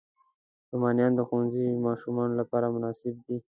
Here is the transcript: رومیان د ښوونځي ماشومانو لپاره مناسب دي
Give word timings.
رومیان 0.71 1.11
د 1.15 1.19
ښوونځي 1.27 1.65
ماشومانو 1.85 2.33
لپاره 2.41 2.67
مناسب 2.75 3.13
دي 3.25 3.37